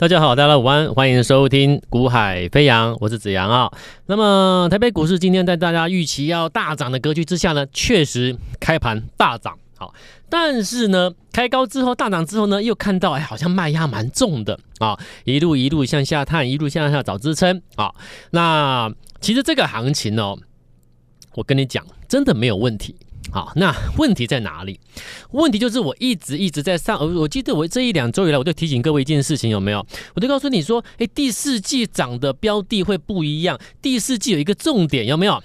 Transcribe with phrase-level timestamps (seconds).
[0.00, 3.70] 大家好，大家午安，欢迎收听《股海飞扬》，我是子阳啊。
[4.06, 9.58] 那么台北股市今天在大家预期要大涨的格局之下呢，确实开盘大涨。
[9.76, 9.92] 好，
[10.30, 17.92] 但是呢，开高之后大涨之后呢，又看到哎，好像卖压蛮重的啊，一路一路向下探，一路向下找支撑啊。
[18.30, 18.90] 那
[19.20, 20.38] 其实这个行情哦，
[21.34, 22.96] 我跟你讲，真的没有问题。
[23.32, 24.80] 好，那问题在哪里？
[25.30, 29.86] 问题就是我一直一直在上，我记得我这一两周以来，我就提醒各位一件事情，有没有？
[30.14, 33.58] 我就告诉你说，诶，第四季涨的标的会不一样。
[33.80, 35.40] 第四季有一个重点，有没有？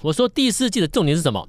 [0.00, 1.46] 我说第四季的重点是什么？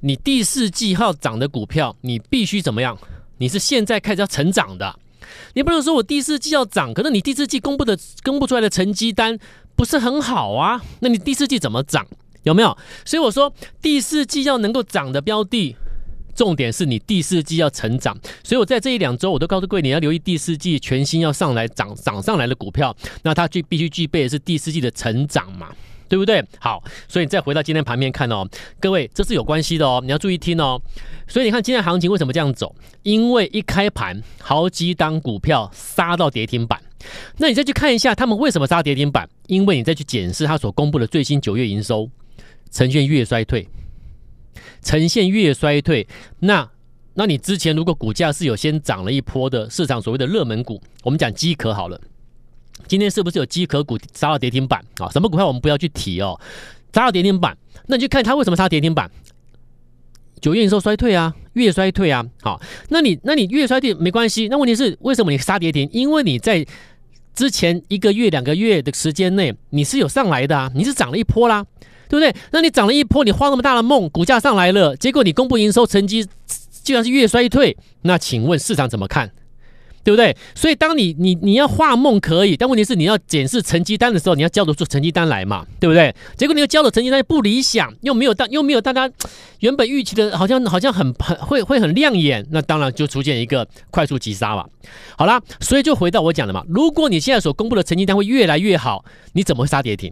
[0.00, 2.96] 你第四季要涨的股票，你必须怎么样？
[3.38, 4.96] 你是现在开始要成长的，
[5.54, 9.36] 你不能说我第四季要涨，可是你第四季公布的公布出来的成绩单
[9.74, 12.06] 不是很好啊，那你第四季怎么涨？
[12.48, 12.76] 有没有？
[13.04, 15.76] 所以我说第四季要能够涨的标的，
[16.34, 18.16] 重点是你第四季要成长。
[18.42, 25.68] 所以我在这一两周，我都告诉各位，你要留意第四季全新要上来涨涨上来的股票，那它就必须具备的是第四季的成长嘛，
[26.08, 26.44] 对不对？
[26.58, 28.48] 好，所以再回到今天盘面看哦，
[28.80, 30.80] 各位这是有关系的哦，你要注意听哦。
[31.26, 32.74] 所以你看今天行情为什么这样走？
[33.02, 36.80] 因为一开盘好几档股票杀到跌停板，
[37.36, 39.28] 那你再去看一下他们为什么杀跌停板？
[39.46, 42.08] 因为你再去检视他所公布的最新九月营收。
[42.70, 43.66] 呈现月衰退，
[44.82, 46.06] 呈现月衰退。
[46.40, 46.68] 那，
[47.14, 52.00] 那你之前如果股价是有先涨了一波的市场所谓的热门股，我们讲机壳好了。
[52.86, 55.10] 今天是不是有机壳股杀到跌停板啊？
[55.10, 56.38] 什么股票我们不要去提哦，
[56.92, 57.56] 杀到跌停板。
[57.86, 59.10] 那你就看它为什么杀跌停板？
[60.40, 62.24] 九月营收衰退啊，月衰退啊。
[62.40, 64.46] 好，那你那你月衰退没关系。
[64.48, 65.88] 那问题是为什么你杀跌停？
[65.92, 66.64] 因为你在
[67.34, 71.66] 之前一个月、两个月的时间内，你是有上来的啊，你是涨了一波啦。
[72.08, 72.34] 对不对？
[72.50, 76.26] 那你涨了一波，你画那么大的梦，股价上来了，结果你公布营收成绩
[76.82, 79.30] 居然是越衰退，那请问市场怎么看？
[80.04, 80.34] 对不对？
[80.54, 85.66] 所以当你你你要画梦可以，但问题是你要检视成绩单的时候，你要交得出成绩单来嘛？
[85.78, 86.14] 对不对？
[86.34, 89.10] 结果你又交的成绩单不理想，又没有大又没有大家
[89.58, 94.64] 原本预期的，好像好像很很会会很亮眼，那当然就出现一个快速急杀嘛。
[95.18, 99.04] 好啦，所以就回到我讲的嘛，如果你现在所公布的成绩单会越来越好，
[99.34, 100.10] 你怎么会杀跌停？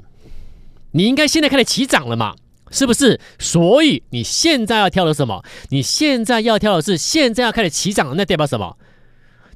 [0.96, 2.34] 你应该现在开始起涨了嘛，
[2.70, 3.20] 是不是？
[3.38, 5.44] 所以你现在要挑的什么？
[5.68, 8.78] 你现在要挑的是现在要开始起涨了，那代表什么？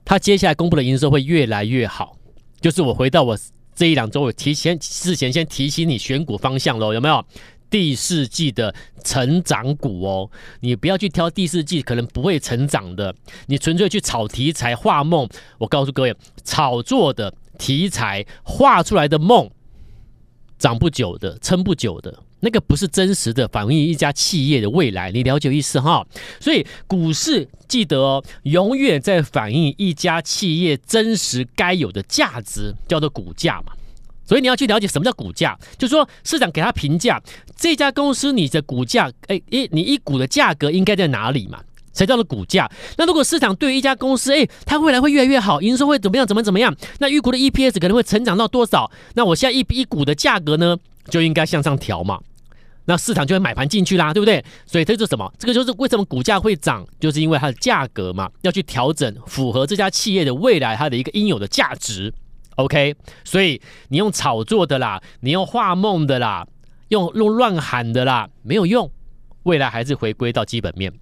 [0.04, 2.16] 它接下来公布的营收会越来越好。
[2.60, 3.38] 就是我回到我
[3.74, 7.24] 这一两周，我提前事前先提醒你选股方向喽，有没有？
[7.70, 10.30] 第四季的成长股哦，
[10.60, 13.14] 你不要去挑第四季可能不会成长的，
[13.46, 15.26] 你纯粹去炒题材画梦。
[15.56, 16.14] 我告诉各位，
[16.44, 19.50] 炒作的题材画出来的梦。
[20.60, 26.06] 涨不久的，撑不久的，那个不是真实的反映一家企业的未来，你了解意思哈？
[26.38, 33.72] 所以股市记得，永远在反映一家企业真实该有的价值，叫做股价嘛。
[34.26, 37.20] 所以你要去了解什么叫股价，就是说市场给他评价
[37.56, 41.58] 这家公司，你的股价，哎，一你一股的价格应该在哪里嘛？
[41.92, 42.70] 才叫做股价。
[42.96, 46.26] 那如果市场对于一家公司，哎，它未来会越来越好，营收会怎么样？
[46.26, 46.74] 怎么怎么样？
[46.98, 48.90] 那预估的 EPS 可能会成长到多少？
[49.14, 50.76] 那我现在一一股的价格呢，
[51.08, 52.18] 就应该向上调嘛。
[52.86, 54.44] 那市场就会买盘进去啦，对不对？
[54.66, 55.32] 所以这是什么？
[55.38, 62.12] 这个就是为什么股价会涨，就是因为它的价格嘛，要去调整，符合这家企业的未来它的一个应有的价值。
[62.56, 66.44] OK，所以你用炒作的啦，你用画梦的啦，
[66.88, 68.90] 用用乱喊的啦，没有用，
[69.44, 70.92] 未来还是回归到基本面。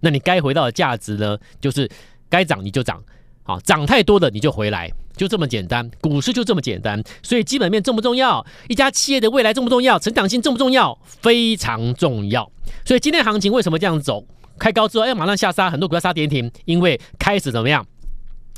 [0.00, 1.38] 那你该回到的价值呢？
[1.60, 1.88] 就是
[2.28, 3.02] 该涨你就涨，
[3.42, 5.88] 好，涨太多的你就回来，就这么简单。
[6.00, 8.44] 股市就这么简单，所以基本面重不重要？
[8.68, 9.98] 一家企业的未来重不重要？
[9.98, 10.98] 成长性重不重要？
[11.04, 12.50] 非常重要。
[12.84, 14.24] 所以今天行情为什么这样走？
[14.58, 17.86] 开高之后，哎，马上下杀，很多股票杀跌停，因为开始怎么样？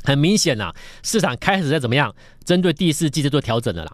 [0.03, 2.13] 很明显呐，市场开始在怎么样？
[2.43, 3.93] 针对第四季在做调整的啦。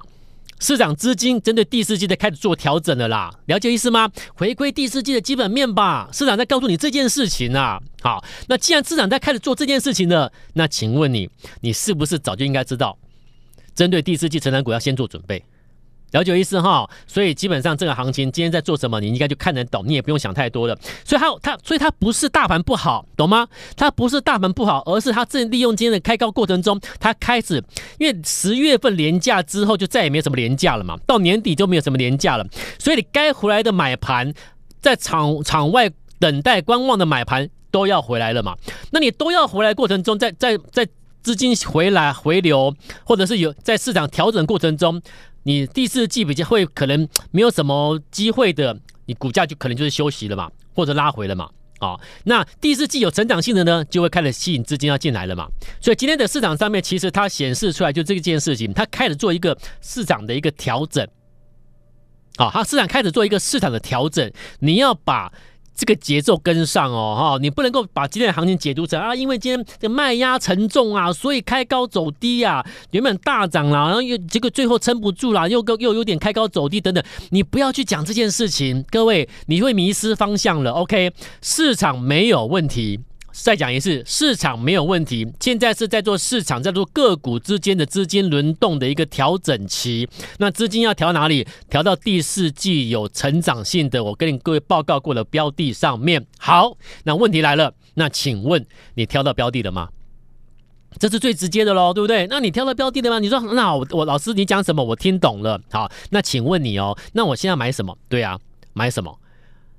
[0.59, 4.12] 市场资金针对第四季的开始做调整了啦，了解意思吗？
[4.36, 6.09] 回归第四季的基本面吧。
[6.12, 7.80] 市场在告诉你这件事情啊。
[8.02, 11.30] 好，那既然市场在开始做这件事情了，那请问你，
[11.62, 12.98] 你是不是早就应该知道，
[13.74, 15.44] 针对第四季成长股要先做准备？
[16.12, 20.78] 了解意思哈，所以基本上这个行情今天在做什么，你应该就看得懂，你也不用想太多了。
[21.06, 23.48] 所以它它所以它不是大盘不好，懂吗？
[23.76, 27.64] 它不是大盘不好，而是它正利用今天的开高过程中，它开始
[27.98, 32.46] 因为十月份连价之后就再也没有什么连价了嘛，到年底就没有什么连价了，
[32.80, 34.34] 所以你该回来的买盘，
[34.82, 38.56] 在场场外等待观望的买盘都要回来了嘛。
[38.92, 40.88] 那你都要回来过程中，在在在
[41.22, 42.74] 资金回来回流，
[43.04, 45.02] 或者是有在市场调整过程中。
[45.44, 51.50] 你第四季比较会可能没有什么机会的，你股价就可能就是休息了嘛，或者拉回了嘛。
[51.80, 55.47] 啊、那第四季有成长性的呢，就会开始吸引资金要进来了嘛。
[55.80, 61.07] 所以今天的市场上面，其实它显示出来就这件事情，它开始做一个市场的一个调整。
[62.36, 65.31] 好、它市场开始做一个市场的调整，你要把
[65.80, 72.62] 这个节奏跟上哦，哈，你不能够把今天的行情解读成啊，因为今天的卖压沉重啊，所以开高走低啊，
[72.92, 80.72] 原本大涨啦，然后又结果最后撑不住啦，又又又有点开高走低等等，你不要去讲这件事情，各位，你会迷失方向了。
[80.72, 83.00] OK，市场没有问题。
[83.44, 85.27] 再讲一次，市场没有问题。
[85.39, 90.07] 现在是在做市场，在做个股之间的资金轮动的一个调整期。
[90.38, 91.47] 那资金要调哪里？
[91.69, 96.25] 调到第四季有成长性的，我跟你各位报告过的标的上面。
[96.38, 98.65] 好，那问题来了，那请问
[98.95, 99.89] 你挑到标的了吗？
[101.00, 102.27] 这是最直接的喽，对不对？
[102.27, 103.19] 那你挑到标的了吗？
[103.19, 104.83] 你说，那我我老师你讲什么？
[104.83, 105.59] 我听懂了。
[105.71, 107.97] 好，那请问你哦，那我现在买什么？
[108.09, 108.38] 对啊，
[108.74, 109.18] 买什么？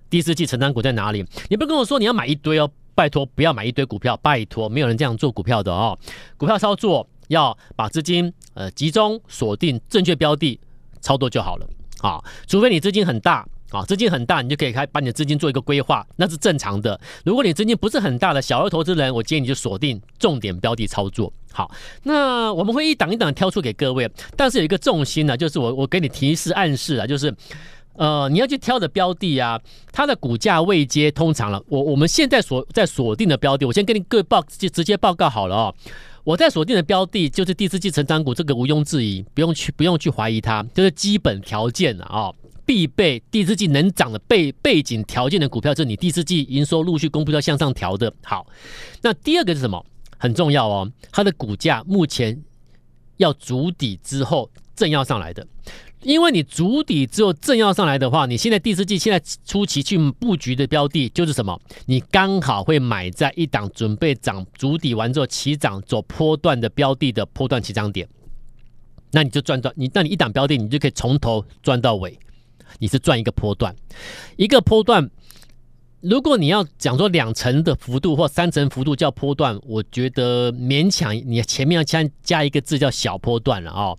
[0.08, 1.24] 第四季成长股在哪里？
[1.48, 2.70] 你不要跟我说你要买一堆哦。
[3.00, 5.98] 拜托，不要买一堆股票，拜托，没有人这样做股票的哦。
[6.36, 10.60] 股票操作要把资金呃集中锁定正确标的，
[11.00, 11.66] 操作就好了
[12.02, 12.22] 啊。
[12.46, 17.00] 除非你资金很大啊，资金很大，你就可以开把你的资金做一个规划，那是正常的。
[17.24, 21.32] 如果你资金不是很大的小额投资人，我建议你就锁定重点标的操作。
[21.50, 21.70] 好，
[22.02, 24.06] 那我们会一档一档挑出给各位，
[24.36, 27.34] 但是有一个重心呢，就是我我给你提示暗示啊，就是。
[28.00, 29.60] 呃，你要去挑的标的啊，
[29.92, 35.74] 它的股价位阶通常了，我我们现在所在锁定的标的，我先跟你各位报就直接报告好了哦。
[36.24, 42.32] 我在锁定的标的就是第四季成长股，这个毋庸置疑，不用去不用去怀疑它，就是基本条件啊，
[42.64, 48.10] 必备第四季能涨的背背景条件的股票，就是你第四季营收陆续公布要向上调的。
[48.24, 48.46] 好，
[49.02, 49.84] 那第二个是什么？
[50.16, 52.42] 很重要哦，它的股价目前
[53.18, 55.46] 要筑底之后正要上来的。
[56.02, 61.60] 因为你足底之后正要上来的话，你现在第四季现在初期去布局的标的就是什么？
[61.86, 68.08] 你刚好会买在一档准备涨足底完之后起涨走波段的标的的波段起涨点，
[69.10, 72.18] 那你就赚到你，那你一档标的你就可以从头赚到尾，
[72.78, 73.74] 你是赚一个波段，
[74.36, 75.10] 一个波段。
[76.00, 83.98] 如果你要讲说两层的幅度或三层幅度叫波段，我觉得勉强你前面要加加一个字叫小波段了哦。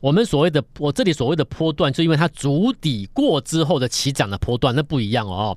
[0.00, 5.56] 我们所谓的我这里所谓的波段，就因为它足底过之后的起涨的波段，那不一样哦。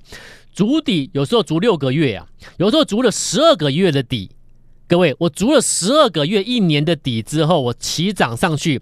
[0.52, 4.32] 足底有时候足六个月啊，有时候足了十二个月的底。
[4.88, 8.82] 各位，我足了十二个月、一年的底之后，我起涨上去，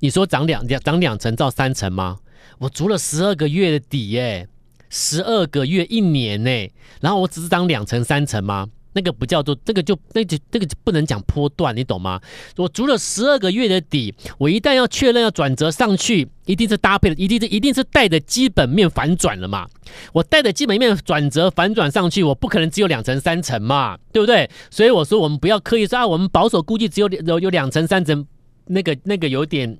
[0.00, 2.18] 你说涨两两涨两层到三层吗？
[2.58, 4.48] 我足了十二个月的底耶。
[4.96, 6.70] 十二个月一年呢，
[7.00, 8.68] 然后我只是涨两成三成吗？
[8.92, 12.20] 那个不叫做这个就那就这个就不能讲波段，你懂吗？
[12.56, 19.66] 我足了十二个月的底，我一旦要确认要转折上去，一定是搭配的，一定是一定是带着基本面反转了嘛。
[20.12, 24.48] 我带着基本面转折反转上去，我不可能只有两成三成嘛，对不对？
[24.70, 28.24] 所以我说我们不要刻意说啊，我们保守估计只有有有两成三成，
[28.66, 29.76] 那个那个有点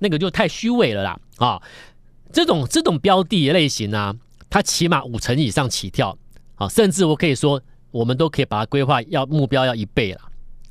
[0.00, 1.62] 那个就太虚伪了啦啊！
[2.32, 4.12] 这种这种标的类型啊。
[4.56, 6.16] 它起码五成以上起跳，
[6.54, 7.60] 啊，甚至我可以说，
[7.90, 10.20] 我们都可以把它规划要目标要一倍了，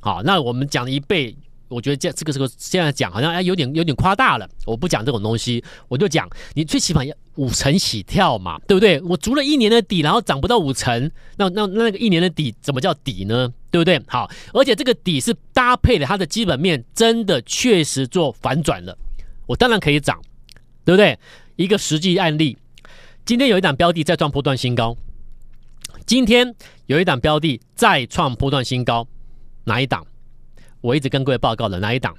[0.00, 1.36] 好，那我们讲一倍，
[1.68, 9.00] 我觉得这这个时候现在讲好像哎有点有点夸大了，我不讲这种东西，我就讲你最起码要五成起跳嘛，对不对？
[9.02, 13.54] 我足了一年的底，然后涨不到五成，那那那个一年的底怎么叫底呢？
[13.70, 14.02] 对不对？
[14.08, 18.98] 好，而且这个底是搭配了它的基本面，真的确实做反转了，
[19.46, 20.20] 我当然可以涨，
[20.84, 21.16] 对不对？
[21.54, 22.58] 一个实际案例。
[23.26, 24.96] 今天有一档标的再创波段新高。
[26.06, 26.54] 今天
[26.86, 29.08] 有一档标的再创波段新高，
[29.64, 30.06] 哪一档？
[30.80, 32.16] 我一直跟各位报告的哪一档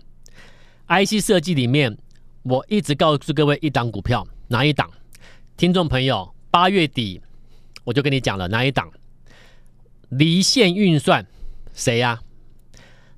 [0.90, 1.98] ？IC 设计里面，
[2.44, 4.90] 我一直告诉各位一档股票，哪一档？
[5.56, 7.22] 听众朋友，八月底
[7.86, 8.92] 我就跟你讲了，哪一档？
[10.10, 11.26] 离线运算，
[11.74, 12.20] 谁呀？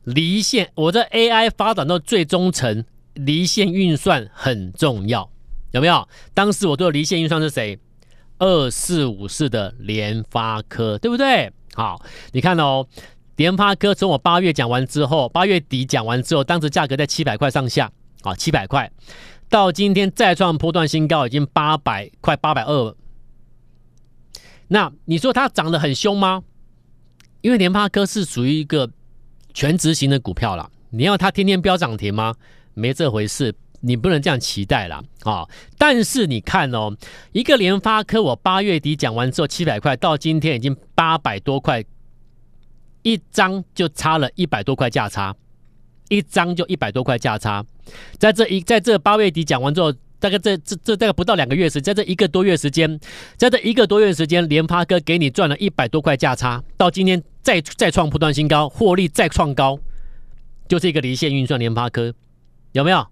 [0.03, 5.31] 离线，我的 AI 发展到最终层，离线运算很重要。
[5.71, 6.07] 有没有？
[6.33, 7.77] 当时我做的离线运算是谁？
[8.39, 11.51] 二四五四的联发科，对不对？
[11.75, 12.87] 好，你看哦，
[13.35, 18.89] 联发科从我八月讲完之后，八月底讲完之后，当时价格在七百块上下，啊，七百块，
[19.49, 22.95] 到今天再创波段新高，已经八百块，八百二。
[24.69, 26.43] 那你说它涨得很凶吗？
[27.41, 28.89] 因为联发科是属于一个
[29.53, 32.35] 全值型的股票啦，你要它天天飙涨停吗？
[32.73, 33.53] 没这回事。
[33.81, 36.95] 你不能这样期待了啊、但是你看哦，
[37.31, 41.83] 一个联发科，我八月底讲完之后七百块，到今天已经八百多块，
[43.03, 45.35] 一张就差了一百多块价差，
[46.09, 47.63] 一张就一百多块价差，
[48.17, 52.99] 在这一在这八月底讲完之后，大概这这这大概不到两个月时，在这一个多月时间，
[53.37, 59.79] 在这一个多月时间，联发科给你赚了一百多块价差，到今天再再创波段新高，获利再创高，
[60.67, 62.13] 就是一个离线运算联发科，
[62.71, 63.05] 有没有？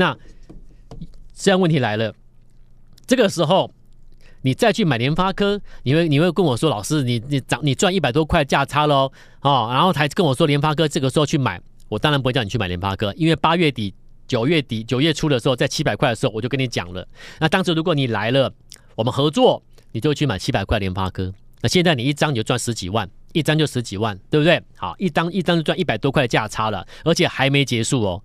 [0.00, 0.16] 那
[1.34, 2.14] 这样问题来了，
[3.06, 3.70] 这个时候
[4.40, 13.94] 你再去买联发科，你会你会跟我说，老师，你你涨你赚一百多块价差喽，哦，然后才跟我说联发科这个时候去买，我当然不会叫你去买联发科，因为八月底。
[14.30, 17.04] 九月底、九月初的时候，在七百块的时候，我就跟你讲了。
[17.40, 18.48] 那当时如果你来了，
[18.94, 21.34] 我们合作，你就去买七百块联发科。
[21.60, 24.62] 那现在你一张你就赚十几万，一张就十几万，对不对？
[24.76, 28.22] 好，一张一张就赚一百多块价差了，而且还没结束哦，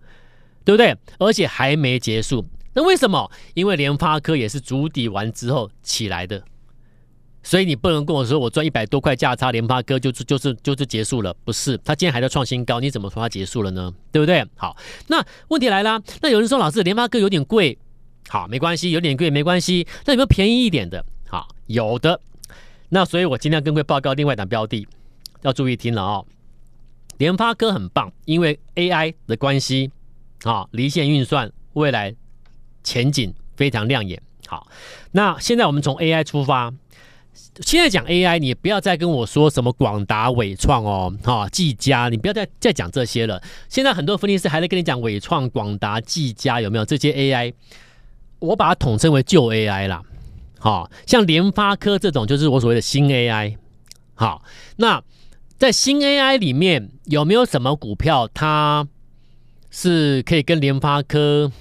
[0.65, 0.93] 对不对？
[1.19, 2.43] 而且还没结束。
[2.73, 3.31] 那为什么？
[3.53, 6.43] 因为联发科也是筑底完之后起来的。
[7.43, 11.77] 所以你不能跟我说我赚一百多块价差，联发科就就是就是结束了，不是？
[11.85, 13.93] 他今天还在创新高，你怎么说它结束了呢？
[14.11, 14.43] 对不对？
[14.55, 14.75] 好，
[15.07, 17.77] 那问题来了，那有人说老师联发科有点贵，
[18.27, 21.05] 好，没关系，有点贵没关系，那有没有便宜一点的？
[21.29, 22.19] 好，有的。
[22.89, 24.87] 那所以我今天跟各位报告另外一档标的，
[25.43, 26.25] 要注意听了哦。
[27.19, 29.91] 联发科很棒，因为 AI 的关系，
[30.43, 32.13] 啊，离线运算未来
[32.83, 34.21] 前景非常亮眼。
[34.47, 34.67] 好，
[35.11, 36.73] 那现在我们从 AI 出发。
[37.61, 43.41] 现在讲 AI，你不要再跟我说什么广达、伟创哦，哈，技嘉，你不要再再讲这些了。
[43.67, 47.53] 现在很多分析师还在跟你讲伟创、广达、技嘉有没有这些 AI？
[48.39, 50.01] 我把它统称为旧 AI 啦。
[50.59, 53.57] 好，像联发科这种就是我所谓的新 AI。
[54.15, 54.41] 好，
[54.77, 55.01] 那
[55.57, 58.87] 在新 AI 里面有没有什么股票它
[59.77, 61.51] 是可以跟联发科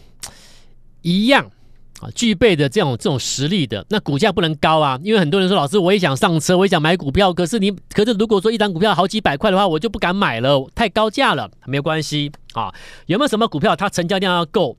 [1.02, 1.50] 一样
[1.99, 2.09] 啊？
[2.14, 11.50] 具备的这种这种实力的，那股价不能高啊，因为很多人说，老师我也想上车，我也想买股票，可是你可是如果说一档股票好几百块的话，我就不敢买了，太高价了。
[11.66, 12.73] 没有关系啊，
[13.06, 14.76] 有没有什么股票它成交量要够，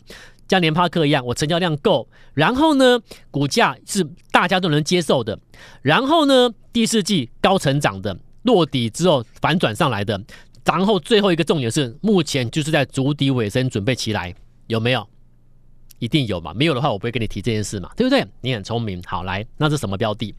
[0.47, 3.01] 像联发科一样，我成交量够，然后呢，
[3.31, 5.37] 股价是大家都能接受的，
[5.81, 10.21] 然后呢，第四季高成长的，落底之后反转上来的，
[10.65, 14.33] 然后最后一个重点是，目前就是在筑底尾声，准备起来，
[14.67, 15.07] 有没有？
[15.99, 16.53] 一定有嘛？
[16.53, 18.25] 没有的话，我不会跟你提这件事嘛，对不对？
[18.41, 19.01] 你很聪明。
[19.05, 20.35] 好，来，那是什么标的？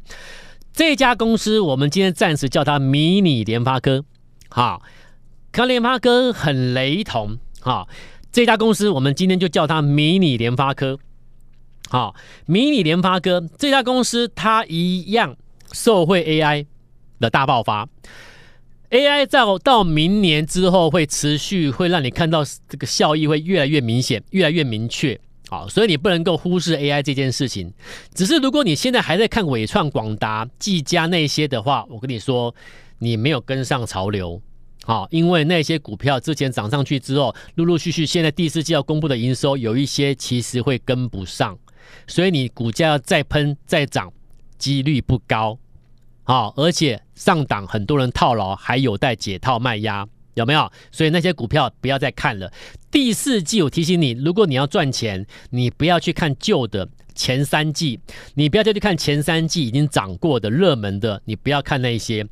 [0.72, 4.04] 这家公司我们今天暂时叫它迷你联发科。
[4.50, 4.82] 好，
[5.50, 7.38] 跟联发科很雷同。
[7.60, 7.88] 好，
[8.30, 10.98] 这家公司我们今天就叫它迷你联发科。
[11.88, 12.14] 好，
[12.44, 15.36] 迷你联发科这家公司它一样
[15.72, 16.66] 受惠 AI
[17.18, 17.88] 的大爆发。
[18.96, 25.20] AI 在到明年之后会持续，会让你看到这个效益会越来越明显，越来越明确。
[25.50, 27.70] 好，所以你不能够忽视 AI 这件事情。
[28.14, 32.54] 只是如果你现在还在看纬创、广达、技嘉那些的话，我跟你说，
[32.98, 34.40] 你没有跟上潮流。
[34.84, 41.58] 好，因为那些股票之前涨上去之后，陆陆续续现在第四季要公布的营收，有一些其实会跟不上，
[42.06, 44.10] 所以你股价要再喷再涨，
[44.56, 45.58] 几率不高。
[46.26, 50.06] 好，而且上档很多人套牢，还有待解套卖压。
[50.34, 50.70] 有没有？
[50.92, 52.52] 所以那些股票不要再看了。
[52.90, 57.98] 第四季我提醒你，如果你要赚钱，你不要去看旧的前三季，
[58.34, 62.26] 你不要再去看前三季已经涨过的热门的，你不要看那些。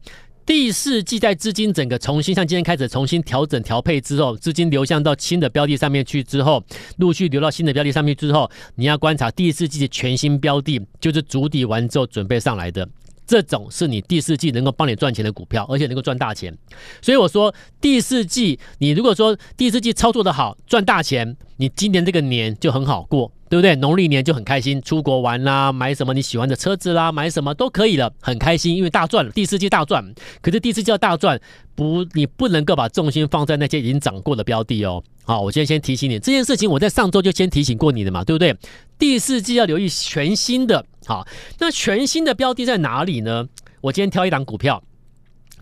[0.45, 6.63] 第四季在资金整个重新，像今天开始重新调整调配之后，资金流向到新的标的上面去之后，
[6.99, 12.87] 陆续流到新的标的上面之后，你要观察第四季的全新标的，就是筑底完之后准备上来的。
[13.27, 16.57] 这种是你第四季能够帮你赚钱的股票，而且能够赚大钱。
[17.01, 23.75] 所以我说，第四季你如果说第四季操作的好，赚大钱，你今年这个年就很好过，对不对？
[23.77, 30.05] 农历年就很开心，出国玩啦，买什么你喜欢的车子啦，买什么都可以了，很开心，因为大赚了，第四季大赚。
[30.43, 31.41] 可是第四季要大赚，
[31.75, 35.03] 不，你不能够把重心放在那些已经涨过的标的哦。
[35.25, 38.55] 好，我今天先提醒你这件事情，我在上周就先提醒过你的嘛，对不对？
[38.99, 40.85] 第四季要留意全新的。
[41.07, 41.27] 好，
[41.59, 43.49] 那全新的标的在哪里呢？
[43.83, 44.83] 我今天挑一档股票，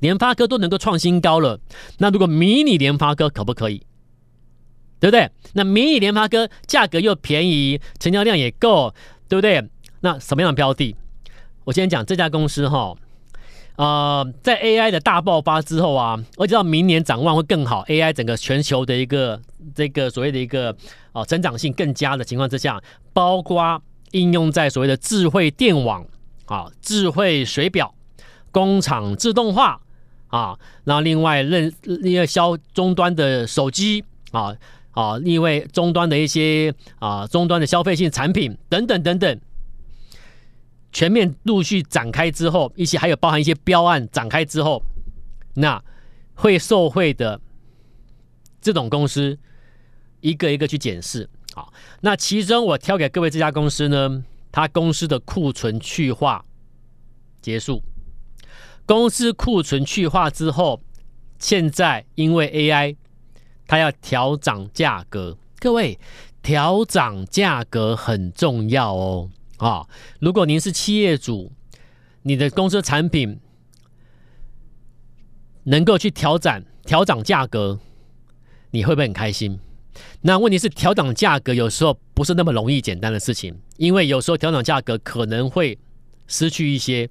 [0.01, 1.59] 联发科都能够创新高了，
[1.99, 3.83] 那如果迷你联发科可不可以？
[5.01, 5.29] 对不对？
[5.55, 8.95] 那迷你联发科价格又便宜，成交量也够，
[9.29, 9.69] 对不对？
[10.01, 10.95] 那什么样的标的？
[11.65, 12.95] 我先讲这家公司哈。
[13.77, 19.41] 呃，在 AI 的大爆发之后啊，我知道明年展望会更好，AI 整个全球的一个
[19.75, 20.77] 这个所谓的一个
[21.13, 22.81] 哦增长性更佳的情况之下，
[23.13, 23.83] 包括
[24.13, 26.07] 应用在所谓的智慧电网
[26.47, 27.95] 啊、智慧水表、
[28.51, 29.81] 工厂自动化
[30.29, 34.57] 啊，那另外任另外消终端的手机啊
[34.93, 39.41] 啊，另外终端的一些啊终端的消费性产品等等等等。
[40.93, 44.83] 全面陆续展开之后，一些还有包含一些标案展开之后，
[45.55, 45.83] 那
[46.35, 47.41] 会受惠的
[48.61, 49.39] 这种公司，
[50.21, 51.27] 一个一个去检视。
[51.55, 56.45] 好，那其中我挑给各位这家公司呢，它公司的库存去化
[57.41, 57.83] 结束，
[58.87, 60.83] 公司库存去化之后，
[61.39, 62.97] 现在因为 AI，
[63.67, 65.37] 它要调涨价格。
[65.59, 65.99] 各位，
[66.43, 69.31] 调涨价格很重要哦。
[69.59, 69.87] 啊，
[70.21, 71.53] 如果您是企业主，
[72.23, 73.39] 你的公司产品
[75.65, 77.79] 能够去调涨调涨价格，
[78.71, 79.61] 你会不会很开心？
[80.23, 85.79] 那问题是调涨价格有时候不是那么容易简单的事情，因为有时候调涨价格可能会
[86.27, 87.07] 失去一些，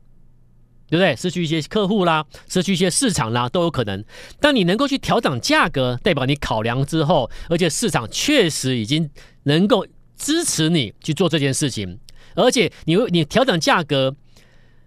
[0.87, 1.15] 对不对？
[1.15, 4.03] 失去一些客户啦，失去一些市场啦，都有可能。
[4.39, 9.09] 但你能够去调涨价格，代表你考量之后，而且市场确实已经
[9.43, 9.85] 能够
[10.17, 11.99] 支持你去做这件事情，
[12.35, 14.15] 而且你你调涨价格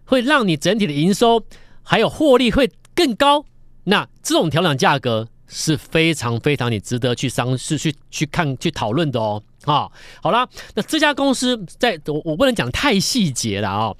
[0.04, 1.44] 会让你整体的营收
[1.82, 3.44] 还有获利会更高。
[3.84, 5.28] 那这种调涨价格。
[5.56, 9.88] 是非常非常你值得去尝试去去看去讨论的哦啊，
[10.20, 13.94] 好啦，那这家公司在我我不能讲太细节了啊，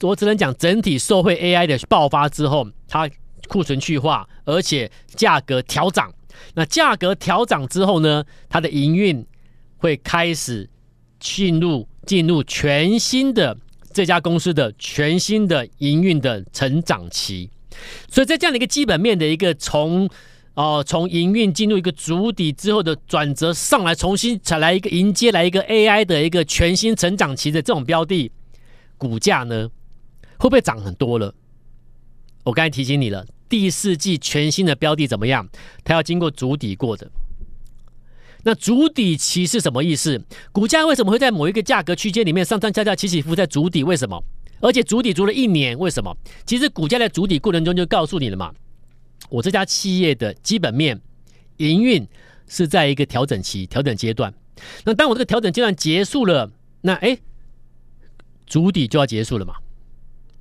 [0.00, 3.08] 我只能讲整体社会 AI 的爆发之后，它
[3.46, 6.12] 库存去化，而且价格调涨。
[6.54, 9.24] 那价格调涨之后呢，它的营运
[9.76, 10.68] 会开始
[11.20, 13.56] 进入进入全新的
[13.92, 17.48] 这家公司的全新的营运的成长期。
[18.10, 20.10] 所以在这样的一个基本面的一个从
[20.60, 28.30] 哦，从营运进入一个筑底之后的转折上来，重新再来一个迎接来一个 AI 的一个全新成长期的这种标的，
[28.98, 29.70] 股价呢
[30.38, 31.34] 会不会涨很多了？
[32.44, 35.48] 我刚才提醒你了，第四季全新的标的怎么样？
[35.82, 37.10] 它要经过筑底过的。
[38.42, 40.22] 那筑底期是什么意思？
[40.52, 43.82] 股价为什么会在某一个价格区间里面上上下下起起伏在筑底？
[43.82, 44.22] 为什么？
[44.60, 46.14] 而且筑底足了一年，为什么？
[46.44, 48.52] 其实股价在筑底过程中就告诉你了嘛。
[49.28, 51.00] 我这家企业的基本面
[51.58, 52.06] 营运
[52.48, 54.32] 是在一个调整期、调整阶段。
[54.84, 56.50] 那当我这个调整阶段结束了，
[56.80, 57.18] 那哎，
[58.46, 59.54] 筑底就要结束了嘛？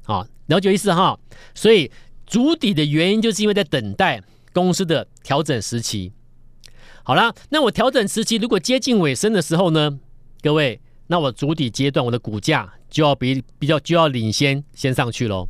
[0.03, 1.19] 好，了解意思哈。
[1.53, 1.91] 所以
[2.25, 6.12] 筑底的原因就是因为在等待公司的调整时期。
[7.03, 10.00] 好了，那我调整时期如果接近尾声的时候呢，
[10.41, 15.48] 各位，那我筑底阶段我的股价就要比比较就要领先先上去喽。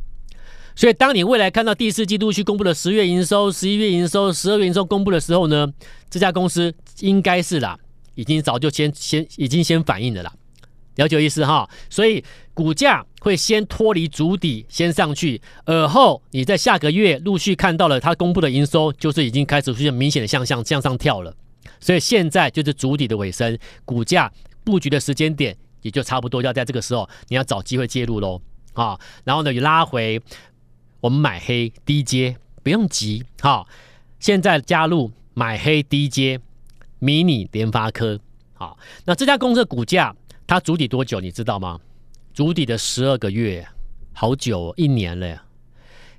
[0.80, 5.70] 所以，当你未来看到第四季度去公布的十月营收、十一月营收、十二月营收公布的时候呢，
[6.08, 7.78] 这家公司应该是啦，
[8.14, 10.32] 已经早就先先已经先反应了啦，
[10.94, 11.68] 了解意思哈。
[11.90, 21.36] 所以股价会先脱离主底，先上去，而后你在下个月陆续看到了它公布的营收，就是已经开始出现明显的向上向上跳了。
[21.78, 24.32] 所以现在就是主底的尾声，股价
[24.64, 28.40] 布局的时间点也就差不多要在这个时候，你要找机会介入喽
[28.72, 28.98] 啊。
[29.24, 30.18] 然后呢，你拉回。
[31.00, 33.66] 我们买黑低接不用急，好，
[34.18, 36.38] 现在加入买黑低接
[36.98, 38.20] 迷你联发科，
[38.52, 40.14] 好，那这家公司的股价
[40.46, 41.80] 它筑底多久你知道吗？
[42.34, 43.66] 筑底的十二个月，
[44.12, 45.44] 好久，一年了呀。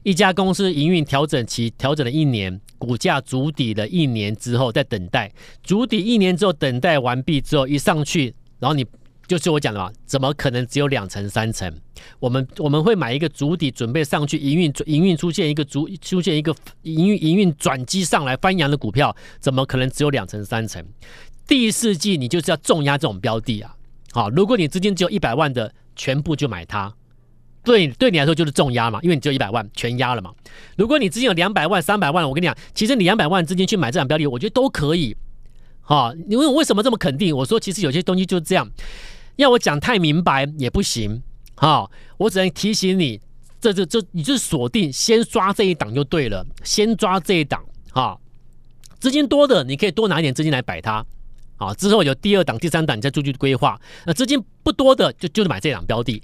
[0.04, 8.86] 一家公司营运调整期调整了一年，股价筑底了一年之后再等待，筑底一年之后等待完毕之后一上去，然后你。
[9.32, 11.74] 就是我讲的嘛，怎么可能只有两层三层？
[12.20, 20.84] 我们我们会买一个主底，准备上去营运，营运出现一个主出现一个营运营运转机上来翻扬的股票，怎么可能只有两层三层？
[21.48, 23.74] 第四季你就是要重压这种标的啊！
[24.12, 26.94] 好，如果你资金只有一百万的，全部就买它，
[27.63, 30.34] 对对你来说就是重压嘛，因为你只有一百万全压了嘛。
[30.76, 35.15] 如果你资金有两百万、三百万，我跟你讲，其实你两百万资金去买这种标的，我觉得都可以。
[35.80, 37.36] 好，你问我为什么这么肯定？
[37.36, 38.70] 我说其实有些东西就是这样。
[39.41, 41.21] 要我讲太明白也不行，
[41.56, 43.19] 好，我只能提醒你，
[43.60, 48.17] 这这这，你就锁定先抓这一档就对了，先抓这一档，哈，
[48.99, 51.06] 资金多的你可以多拿一点资金来摆它，
[51.58, 56.21] 啊，之后有第二档、第三档你再出去规划，那资金不多的就就是买这档标的，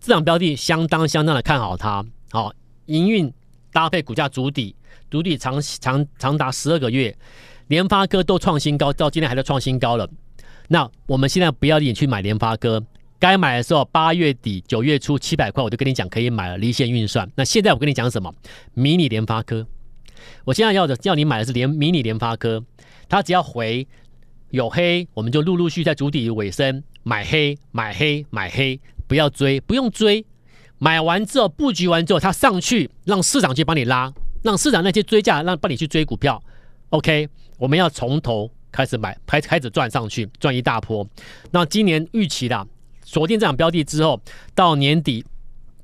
[0.00, 2.52] 这档标的相当相当的看好它，好，
[2.86, 3.32] 营运
[3.72, 4.74] 搭配股价筑底，
[5.10, 7.16] 筑底长长长达十二个月，
[7.68, 10.08] 联发科都创新高，到今天还在创新高了。
[10.68, 12.82] 那我们现在不要你去买联发科，
[13.18, 17.30] 该买的时候八月底九月初七百块我就跟你讲可以买了，离线运算。
[17.36, 18.34] 那现在我跟你讲什么？
[18.72, 19.66] 迷你联发科，
[20.44, 22.64] 我现在要的要你买的是联迷你联发科，
[23.08, 23.86] 它只要回
[24.50, 30.24] 有黑，我们就陆陆续续在主底尾声买黑买黑买黑，不要追，不用追，
[30.78, 36.42] 买完之后布局完之后它上去，让市场去帮你拉，让市场那些追价让帮你去追股票。
[36.88, 38.50] OK，我们要从头。
[38.74, 41.06] 开始买，开开始赚上去，赚一大波。
[41.52, 42.66] 那今年预期的
[43.04, 44.20] 锁定这场标的之后，
[44.52, 45.24] 到年底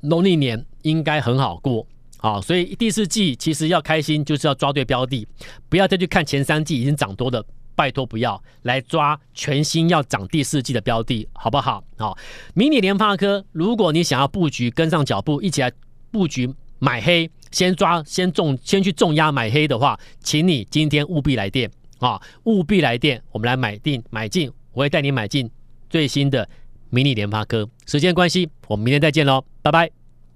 [0.01, 1.87] 农历年应该很好过。
[2.19, 5.25] 好，所以第四季其实要开心，就是要抓对标的，
[5.69, 7.43] 不要再去看前三季已经涨多的
[7.77, 11.83] 拜托不要来抓全新要涨第四季的标的，好不好？
[11.97, 12.19] 好，
[12.55, 15.71] 迷你联发科，如果你想要布局，跟上脚步，一起来
[16.11, 25.51] 布局买黑，先抓先重先去重压买黑的话，请你今天务必来电啊，务必来电，我们来买定买进，我会带你买进
[25.89, 26.49] 最新的
[26.89, 27.69] 迷你联发科。
[27.87, 30.00] 时间关系，我们明天再见喽，拜拜。